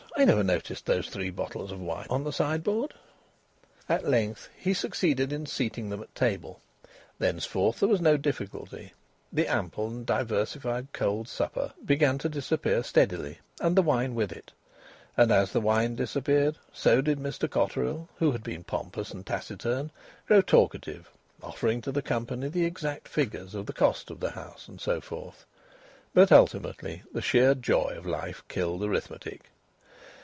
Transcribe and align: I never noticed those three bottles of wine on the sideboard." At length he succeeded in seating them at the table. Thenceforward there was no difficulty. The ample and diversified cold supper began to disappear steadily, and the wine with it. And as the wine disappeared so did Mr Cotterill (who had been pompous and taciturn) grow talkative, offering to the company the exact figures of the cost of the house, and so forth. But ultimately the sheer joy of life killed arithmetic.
I 0.17 0.25
never 0.25 0.43
noticed 0.43 0.85
those 0.85 1.09
three 1.09 1.31
bottles 1.31 1.71
of 1.71 1.79
wine 1.81 2.05
on 2.09 2.25
the 2.25 2.33
sideboard." 2.33 2.93
At 3.89 4.07
length 4.07 4.49
he 4.55 4.71
succeeded 4.73 5.31
in 5.33 5.45
seating 5.47 5.89
them 5.89 6.03
at 6.03 6.13
the 6.13 6.19
table. 6.19 6.59
Thenceforward 7.17 7.77
there 7.77 7.87
was 7.89 8.01
no 8.01 8.17
difficulty. 8.17 8.93
The 9.33 9.47
ample 9.47 9.87
and 9.87 10.05
diversified 10.05 10.89
cold 10.93 11.27
supper 11.29 11.71
began 11.83 12.17
to 12.19 12.29
disappear 12.29 12.83
steadily, 12.83 13.39
and 13.61 13.75
the 13.75 13.81
wine 13.81 14.13
with 14.13 14.31
it. 14.33 14.51
And 15.17 15.31
as 15.31 15.53
the 15.53 15.61
wine 15.61 15.95
disappeared 15.95 16.57
so 16.73 17.01
did 17.01 17.17
Mr 17.17 17.49
Cotterill 17.49 18.07
(who 18.17 18.33
had 18.33 18.43
been 18.43 18.63
pompous 18.65 19.11
and 19.11 19.25
taciturn) 19.25 19.89
grow 20.27 20.41
talkative, 20.41 21.09
offering 21.41 21.81
to 21.81 21.91
the 21.91 22.03
company 22.03 22.47
the 22.49 22.65
exact 22.65 23.07
figures 23.07 23.55
of 23.55 23.65
the 23.65 23.73
cost 23.73 24.11
of 24.11 24.19
the 24.19 24.31
house, 24.31 24.67
and 24.67 24.79
so 24.79 24.99
forth. 25.01 25.45
But 26.13 26.31
ultimately 26.33 27.01
the 27.13 27.21
sheer 27.23 27.55
joy 27.55 27.95
of 27.97 28.05
life 28.05 28.43
killed 28.49 28.83
arithmetic. 28.83 29.49